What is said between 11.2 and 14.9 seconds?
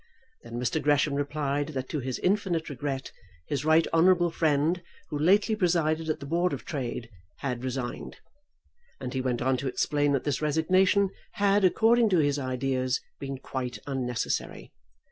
had, according to his ideas, been quite unnecessary.